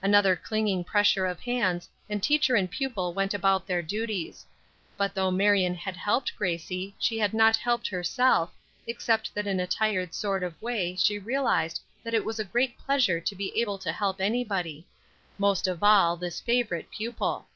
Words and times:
Another 0.00 0.36
clinging 0.36 0.84
pressure 0.84 1.26
of 1.26 1.40
hands 1.40 1.88
and 2.08 2.22
teacher 2.22 2.54
and 2.54 2.70
pupil 2.70 3.12
went 3.12 3.34
about 3.34 3.66
their 3.66 3.82
duties. 3.82 4.46
But 4.96 5.16
though 5.16 5.32
Marion 5.32 5.74
had 5.74 5.96
helped 5.96 6.36
Gracie 6.36 6.94
she 6.96 7.18
had 7.18 7.34
not 7.34 7.56
helped 7.56 7.88
herself, 7.88 8.52
except 8.86 9.34
that 9.34 9.48
in 9.48 9.58
a 9.58 9.66
tired 9.66 10.14
sort 10.14 10.44
of 10.44 10.62
way 10.62 10.94
she 10.94 11.18
realized 11.18 11.80
that 12.04 12.14
it 12.14 12.24
was 12.24 12.38
a 12.38 12.44
great 12.44 12.78
pleasure 12.78 13.18
to 13.22 13.34
be 13.34 13.50
able 13.60 13.78
to 13.78 13.90
help 13.90 14.20
anybody 14.20 14.86
most 15.38 15.66
of 15.66 15.82
all, 15.82 16.16
this 16.16 16.38
favorite 16.40 16.88
pupil. 16.92 17.48